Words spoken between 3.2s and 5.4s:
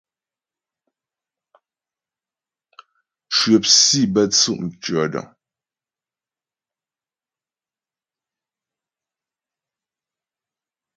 Cwəp sǐ bə́ tsʉ' mtʉ̂ɔdəŋ.